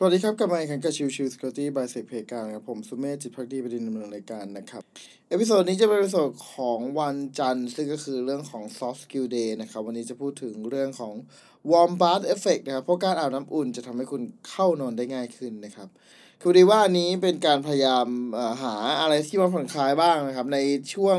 [0.00, 4.82] สวัสดีครับกลับมาอีกครั้งกับ Chill Chill Security by SecPlayground ครับผมสุเมธจิตภักดีบดินทร์ดำเนินรายการนะครับ
[5.28, 11.14] episode นี้จะเป็น episode ของวันจันทร์ ซึ่งก็คือเรื่องของ soft skill day นะครับ วันนี้จะพูดถึงเรื่องของ
[11.70, 15.88] warm bath effect นะครับ เพราะการอาบน้ำอุ่นจะทำให้คุณเข้านอนได้ง่ายขึ้นนะครับ
[16.42, 18.06] คือดีว่าอันนี้เป็นการพยายาม
[18.62, 20.58] หาอะไรที่มาผ่อนคลายบ้างนะครับ ใน
[20.94, 21.18] ช่วง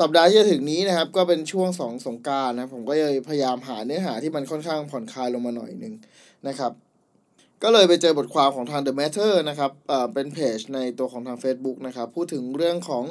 [0.00, 5.94] สัปดาห์ที่จะถึงนี้นะครับ ก็เป็นช่วงของสงกรานต์นะครับผมก็เลยพยายามหาเนื้อหาที่มันค่อนข้างผ่อนคลายลงมาหน่อยหนึ่ง
[6.48, 6.72] นะครับ
[7.62, 9.72] ก็เลยไปเจอบทความของทาง The Matter นะครับ
[10.14, 13.04] เป็นเพจในตัวของทาง Facebook นะครับ พูดถึงเรื่องของ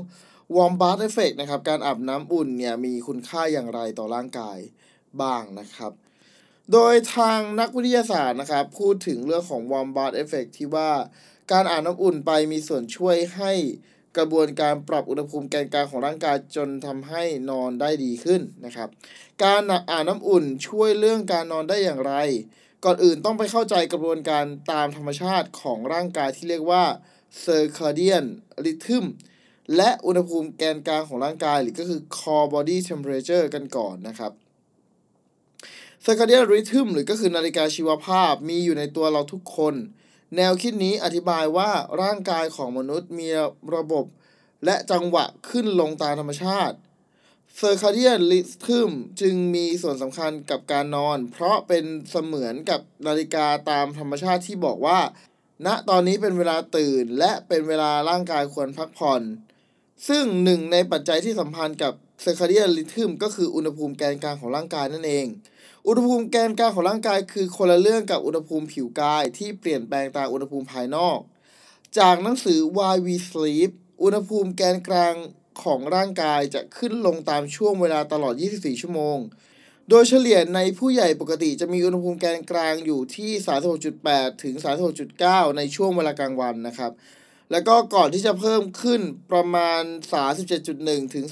[0.55, 4.57] warm bath effect นะครับ การอาบน้ำอุ่นเนี่ยมีคุณค่าอย่างไรต่อร่างกาย
[5.21, 5.91] บ้างนะครับ
[6.73, 10.91] โดยทางนักวิทยาศาสตร์นะครับ พูดถึงเรื่องของ warm bath effect ที่ว่า
[11.51, 13.53] การอาบน้ำอุ่นไปมีส่วนช่วยให้
[14.17, 18.89] กระบวนการปรับอุณหภูมิแกนกลางของร่างกายจนทำให้นอนได้ดีขึ้นนะครับ
[19.43, 22.15] การอาบน้ำอุ่นช่วยเรื่องการนอนได้อย่างไร
[22.85, 26.83] ก่อนอื่นต้องไปเข้าใจกระบวนการตามธรรมชาติของร่างกายที่เรียกว่า
[27.43, 28.25] circadian
[28.65, 29.05] rhythm
[29.75, 34.31] และอุณหภูมิแกนกลางของร่างกายหรือก็คือ core body temperature กันก่อนนะครับ
[36.05, 39.75] circadian rhythm หรือก็คือนาฬิกาชีวภาพมีอยู่ในตัวเราทุกคน
[40.35, 41.69] แนวคิดนี้อธิบายว่า
[42.01, 43.27] ร่างกายของมนุษย์มี
[43.75, 44.05] ระบบ
[44.65, 46.77] และจังหวะขึ้นลงตามธรรมชาติ
[47.61, 48.91] circadian rhythm
[49.21, 54.99] จึงมีส่วนสำคัญกับการนอน เพราะเป็นเสมือนกับนาฬิกาตามธรรมชาติที่บอกว่า
[55.65, 59.21] ณตอนนี้เป็นเวลาตื่นและเป็นเวลาร่างกายควรพักผ่อน
[60.07, 65.25] ซึ่งหนึ่งในปัจจัยที่สัมพันธ์กับ circadian rhythm ก็คืออุณหภูมิแกนกลางของร่างกายนั่นเอง
[65.87, 71.19] อุณหภูมิแกนกลางของร่างกายคือคนละเรื่องกับอุณหภูมิผิวกายที่เปลี่ยนแปลงตามอุณหภูมิภายนอก
[71.99, 73.71] จากหนังสือ Why We Sleep
[74.03, 75.15] อุณหภูมิแกนกลาง
[75.63, 79.17] ของร่างกายจะขึ้นลงตามช่วงเวลาตลอด 24 ชั่วโมง
[79.89, 83.31] โดยเฉลี่ยในผู้ใหญ่ปกติจะมีอุณหภูมิแกนกลางอยู่ที่
[83.87, 84.55] 36.8 ถึง
[85.05, 86.91] 36.9 ในช่วงเวลากลางวันนะครับ
[87.51, 89.83] แล้วก็ก่อนที่จะเพิ่มขึ้นประมาณ
[90.43, 91.25] 37.1 ถึง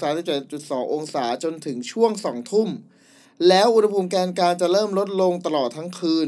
[0.44, 2.70] 37.2 องศาจนถึงช่วง 2 ทุ่ม
[3.48, 6.28] แล้วอุณหภูมิแกนกลางจะเริ่มลดลงตลอดทั้งคืน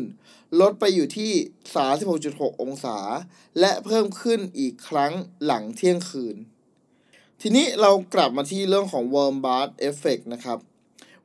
[0.61, 1.33] ลดไปอยู่ที่
[1.97, 2.97] 36.6 องศา
[3.59, 5.13] และเพิ่มขึ้นอีกครั้ง
[5.45, 6.37] หลังเที่ยงคืน
[7.41, 10.57] ทีนี้เรากลับมาที่เรื่องของ warm bath effect นะครับ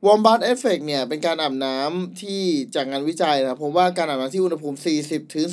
[0.05, 2.41] warm bath effect เนี่ย เป็นการอาบน้ำที่
[2.75, 5.45] จากงานวิจัยนะผมว่าการอาบน้ำที่อุณหภูมิ 40ถึง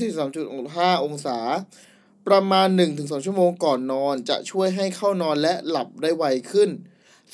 [0.49, 1.38] 43.5 องศา
[2.28, 6.70] ประมาณ 1-2 ชั่วโมงก่อนนอน จะช่วยให้เข้านอนและหลับได้ไวขึ้น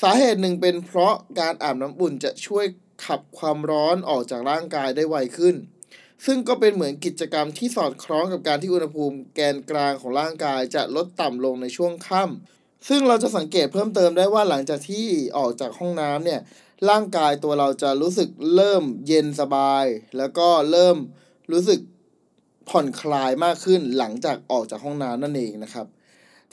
[0.01, 2.65] สาเหตุหนึ่งเป็นเพราะการอาบน้ำอุ่นจะช่วย
[3.05, 5.55] ขับความร้อนออกจากร่างกายได้ไวขึ้น
[6.25, 12.56] ซึ่งก็เป็นเหมือนกิจกรรมที่สอดคล้องกับการที่อุณหภูมิแกนกลางของร่างกายจะลดต่ำลงในช่วงค่ำ
[12.87, 15.07] ซึ่งเราจะสังเกตเพิ่มเติมได้ว่าหลังจากที่
[15.37, 16.41] ออกจากห้องน้ำเนี่ย
[16.89, 19.85] ร่างกายตัวเราจะรู้สึกเริ่มเย็นสบาย
[20.17, 20.97] แล้วก็เริ่ม
[21.51, 21.79] รู้สึก
[22.69, 25.87] ผ่อนคลายมากขึ้นหลังจากออกจากห้องน้ำนั่นเองนะครับ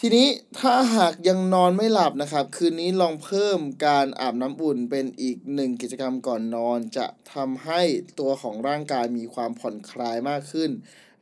[0.00, 0.28] ทีนี้
[0.60, 7.82] ถ้าหากยังนอนไม่หลับนะครับ คืนนี้ลองเพิ่มการอาบน้ำอุ่นเป็นอีกหนึ่งกิจกรรมก่อนนอน จะทำให้
[8.18, 10.70] ตัวของร่างกายมีความผ่อนคลายมากขึ้น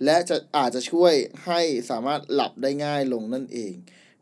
[0.05, 1.15] และจะอาจจะช่วย
[1.47, 1.61] ให้
[1.91, 3.75] สามารถหลับได้ง่ายลงนั่นเอง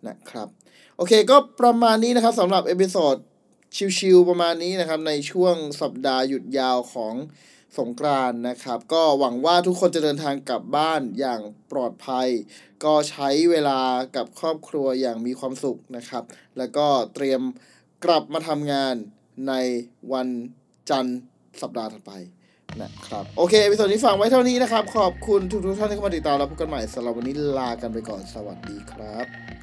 [0.09, 0.49] นะครับ
[0.97, 3.17] โอเคก็ประมาณนี้นะครับสำหรับ episode
[3.99, 7.15] ชิวๆประมาณนี้นะครับ ในช่วงสัปดาห์หยุดยาวของ
[7.79, 11.41] สงกรานต์นะครับ ก็หวังว่าทุกคนจะเดินทางกลับบ้านอย่าง
[11.73, 12.29] ปลอดภัย
[12.85, 13.81] ก็ใช้เวลา
[14.17, 16.25] กับครอบครัวอย่างมีความสุขนะครับ
[16.59, 17.41] แล้วก็เตรียม
[18.05, 18.95] กลับมาทำงาน
[19.49, 19.53] ใน
[20.13, 20.29] วัน
[20.91, 21.21] จันทร์
[21.63, 22.13] สัปดาห์ถัดไป
[22.83, 29.60] นะครับ โอเค episode นี้ฝากไว้เท่านี้นะครับ ขอบคุณทุกท่านที่เข้ามาติดตามแล้วพบกันใหม่สำหรับวันนี้ลากันไปก่อนสวัสดีครับ